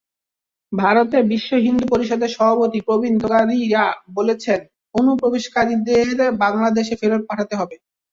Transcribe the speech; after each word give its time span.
ভারতে 0.71 1.17
বিশ্বহিন্দু 1.31 1.85
পরিষদের 1.89 2.31
সভাপতি 2.31 2.79
প্রবীণ 2.87 3.13
তোগাড়িয়া 3.21 3.83
বলেছেন, 4.17 4.59
অনুপ্রবেশকারীদের 4.95 6.07
বাংলাদেশে 6.43 6.95
ফেরত 7.01 7.21
পাঠাতে 7.29 7.53
হবে। 7.55 7.75